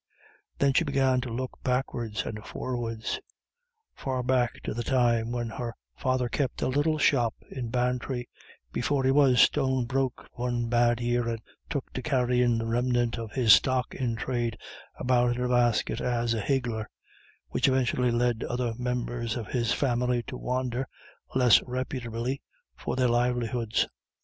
[0.57, 3.19] Then she began to look backwards and forwards.
[3.93, 8.27] Far back to the time when her father kept a little shop in Bantry,
[8.73, 13.33] before he was stone broke one bad year and took to carrying the remnant of
[13.33, 14.57] his stock in trade
[14.95, 16.89] about in a basket as a higgler,
[17.49, 20.87] which eventually led other members of his family to wander,
[21.35, 22.41] less reputably,
[22.75, 23.87] for their livelihoods.